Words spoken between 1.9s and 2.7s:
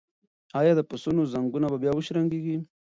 وشرنګیږي؟